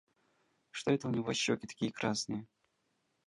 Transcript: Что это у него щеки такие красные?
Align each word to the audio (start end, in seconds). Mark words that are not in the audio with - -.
Что 0.71 0.89
это 0.93 1.07
у 1.07 1.11
него 1.11 1.31
щеки 1.33 1.67
такие 1.67 1.91
красные? 1.91 2.47